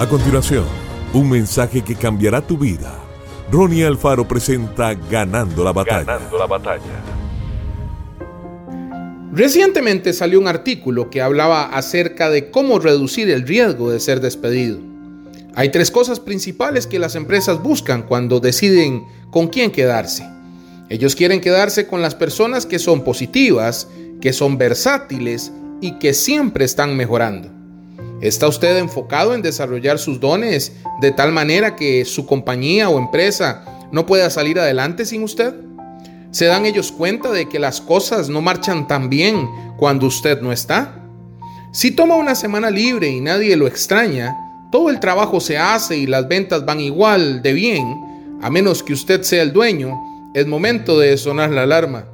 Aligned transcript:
A 0.00 0.08
continuación, 0.08 0.64
un 1.12 1.28
mensaje 1.28 1.82
que 1.82 1.94
cambiará 1.94 2.40
tu 2.40 2.56
vida. 2.56 2.98
Ronnie 3.52 3.84
Alfaro 3.84 4.26
presenta 4.26 4.94
Ganando 4.94 5.62
la 5.62 5.74
batalla. 5.74 6.04
Ganando 6.04 6.38
la 6.38 6.46
batalla. 6.46 7.02
Recientemente 9.30 10.14
salió 10.14 10.40
un 10.40 10.48
artículo 10.48 11.10
que 11.10 11.20
hablaba 11.20 11.64
acerca 11.64 12.30
de 12.30 12.50
cómo 12.50 12.78
reducir 12.78 13.28
el 13.28 13.46
riesgo 13.46 13.90
de 13.90 14.00
ser 14.00 14.22
despedido. 14.22 14.78
Hay 15.54 15.68
tres 15.68 15.90
cosas 15.90 16.18
principales 16.18 16.86
que 16.86 16.98
las 16.98 17.14
empresas 17.14 17.62
buscan 17.62 18.04
cuando 18.04 18.40
deciden 18.40 19.04
con 19.30 19.48
quién 19.48 19.70
quedarse. 19.70 20.26
Ellos 20.88 21.14
quieren 21.14 21.42
quedarse 21.42 21.86
con 21.86 22.00
las 22.00 22.14
personas 22.14 22.64
que 22.64 22.78
son 22.78 23.04
positivas, 23.04 23.86
que 24.22 24.32
son 24.32 24.56
versátiles 24.56 25.52
y 25.82 25.98
que 25.98 26.14
siempre 26.14 26.64
están 26.64 26.96
mejorando. 26.96 27.59
¿Está 28.20 28.48
usted 28.48 28.76
enfocado 28.76 29.34
en 29.34 29.40
desarrollar 29.40 29.98
sus 29.98 30.20
dones 30.20 30.72
de 31.00 31.10
tal 31.10 31.32
manera 31.32 31.74
que 31.74 32.04
su 32.04 32.26
compañía 32.26 32.90
o 32.90 32.98
empresa 32.98 33.64
no 33.92 34.04
pueda 34.04 34.28
salir 34.28 34.58
adelante 34.58 35.06
sin 35.06 35.22
usted? 35.22 35.54
¿Se 36.30 36.44
dan 36.44 36.66
ellos 36.66 36.92
cuenta 36.92 37.32
de 37.32 37.48
que 37.48 37.58
las 37.58 37.80
cosas 37.80 38.28
no 38.28 38.42
marchan 38.42 38.86
tan 38.86 39.08
bien 39.08 39.48
cuando 39.78 40.06
usted 40.06 40.42
no 40.42 40.52
está? 40.52 41.02
Si 41.72 41.92
toma 41.92 42.16
una 42.16 42.34
semana 42.34 42.70
libre 42.70 43.08
y 43.08 43.20
nadie 43.20 43.56
lo 43.56 43.66
extraña, 43.66 44.36
todo 44.70 44.90
el 44.90 45.00
trabajo 45.00 45.40
se 45.40 45.56
hace 45.56 45.96
y 45.96 46.06
las 46.06 46.28
ventas 46.28 46.66
van 46.66 46.80
igual 46.80 47.42
de 47.42 47.54
bien, 47.54 48.38
a 48.42 48.50
menos 48.50 48.82
que 48.82 48.92
usted 48.92 49.22
sea 49.22 49.42
el 49.42 49.52
dueño, 49.52 49.98
es 50.34 50.46
momento 50.46 50.98
de 50.98 51.16
sonar 51.16 51.50
la 51.50 51.62
alarma. 51.62 52.04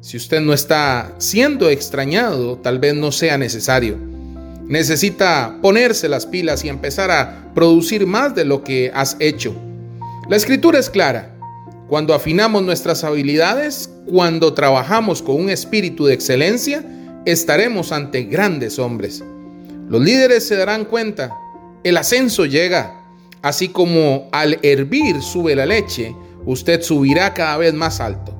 Si 0.00 0.16
usted 0.16 0.40
no 0.40 0.54
está 0.54 1.12
siendo 1.18 1.68
extrañado, 1.68 2.56
tal 2.56 2.78
vez 2.78 2.94
no 2.94 3.12
sea 3.12 3.36
necesario. 3.36 4.19
Necesita 4.70 5.58
ponerse 5.60 6.08
las 6.08 6.26
pilas 6.26 6.64
y 6.64 6.68
empezar 6.68 7.10
a 7.10 7.52
producir 7.56 8.06
más 8.06 8.36
de 8.36 8.44
lo 8.44 8.62
que 8.62 8.92
has 8.94 9.16
hecho. 9.18 9.52
La 10.28 10.36
escritura 10.36 10.78
es 10.78 10.88
clara. 10.88 11.34
Cuando 11.88 12.14
afinamos 12.14 12.62
nuestras 12.62 13.02
habilidades, 13.02 13.90
cuando 14.08 14.54
trabajamos 14.54 15.22
con 15.22 15.40
un 15.40 15.50
espíritu 15.50 16.06
de 16.06 16.14
excelencia, 16.14 16.84
estaremos 17.26 17.90
ante 17.90 18.22
grandes 18.22 18.78
hombres. 18.78 19.24
Los 19.88 20.02
líderes 20.02 20.46
se 20.46 20.54
darán 20.54 20.84
cuenta, 20.84 21.36
el 21.82 21.96
ascenso 21.96 22.46
llega, 22.46 22.94
así 23.42 23.70
como 23.70 24.28
al 24.30 24.60
hervir 24.62 25.20
sube 25.20 25.56
la 25.56 25.66
leche, 25.66 26.14
usted 26.46 26.80
subirá 26.80 27.34
cada 27.34 27.56
vez 27.56 27.74
más 27.74 27.98
alto. 27.98 28.32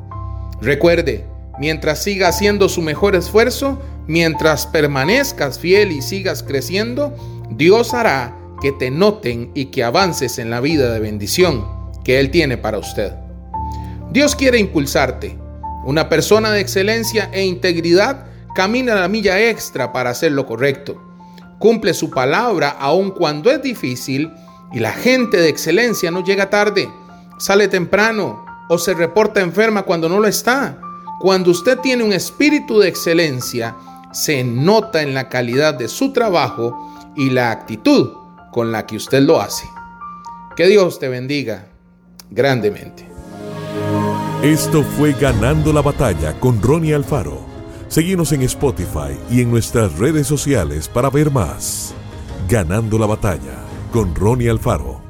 Recuerde, 0.63 1.27
mientras 1.61 2.03
siga 2.03 2.27
haciendo 2.27 2.69
su 2.69 2.83
mejor 2.83 3.15
esfuerzo, 3.15 3.79
Mientras 4.11 4.67
permanezcas 4.67 5.61
fiel 5.61 5.93
y 5.93 6.03
sigas 6.03 6.43
creciendo, 6.43 7.15
Dios 7.49 7.95
hará 7.95 8.37
que 8.61 8.73
te 8.73 8.91
noten 8.91 9.53
y 9.55 9.67
que 9.67 9.85
avances 9.85 10.41
en 10.41 10.51
la 10.51 10.59
vida 10.59 10.93
de 10.93 10.99
bendición 10.99 11.65
que 12.03 12.19
Él 12.19 12.33
tiene 12.33 12.57
para 12.57 12.79
usted. 12.79 13.13
Dios 14.11 14.35
quiere 14.35 14.59
impulsarte. 14.59 15.39
Una 15.85 16.09
persona 16.09 16.51
de 16.51 16.59
excelencia 16.59 17.31
e 17.33 17.45
integridad 17.45 18.27
camina 18.53 18.97
la 18.97 19.07
milla 19.07 19.41
extra 19.41 19.93
para 19.93 20.11
hacer 20.11 20.33
lo 20.33 20.45
correcto. 20.45 21.01
Cumple 21.61 21.95
su 21.95 22.11
palabra 22.11 22.71
aun 22.81 23.13
cuando 23.13 23.49
es 23.53 23.63
difícil 23.63 24.33
y 24.73 24.81
la 24.81 24.91
gente 24.91 25.37
de 25.37 25.49
excelencia 25.49 26.11
no 26.11 26.25
llega 26.25 26.51
tarde, 26.51 26.91
sale 27.39 27.69
temprano 27.69 28.45
o 28.69 28.77
se 28.77 28.93
reporta 28.93 29.41
enferma 29.41 29.85
cuando 29.85 30.09
no 30.09 30.19
lo 30.19 30.27
está. 30.27 30.81
Cuando 31.21 31.51
usted 31.51 31.79
tiene 31.81 32.03
un 32.03 32.15
espíritu 32.15 32.79
de 32.79 32.89
excelencia, 32.89 33.77
se 34.11 34.43
nota 34.43 35.03
en 35.03 35.13
la 35.13 35.29
calidad 35.29 35.75
de 35.75 35.87
su 35.87 36.15
trabajo 36.15 37.13
y 37.15 37.29
la 37.29 37.51
actitud 37.51 38.13
con 38.51 38.73
la 38.73 38.87
que 38.87 38.97
usted 38.97 39.21
lo 39.21 39.39
hace. 39.39 39.69
Que 40.57 40.67
Dios 40.67 40.99
te 40.99 41.11
bendiga 41.11 41.67
grandemente. 42.31 43.07
Esto 44.43 44.83
fue 44.83 45.13
Ganando 45.13 45.75
la 45.75 45.83
Batalla 45.83 46.41
con 46.41 46.63
Ronnie 46.63 46.95
Alfaro. 46.95 47.43
Seguimos 47.89 48.33
en 48.33 48.41
Spotify 48.41 49.15
y 49.31 49.43
en 49.43 49.51
nuestras 49.51 49.99
redes 49.99 50.27
sociales 50.27 50.89
para 50.89 51.11
ver 51.11 51.31
más. 51.31 51.93
Ganando 52.49 52.99
la 52.99 53.05
Batalla 53.05 53.59
con 53.93 54.15
Ronnie 54.15 54.49
Alfaro. 54.49 55.10